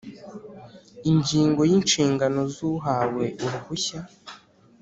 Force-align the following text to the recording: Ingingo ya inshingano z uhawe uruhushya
Ingingo 1.11 1.61
ya 1.69 1.73
inshingano 1.79 2.39
z 2.53 2.55
uhawe 2.71 3.25
uruhushya 3.45 3.99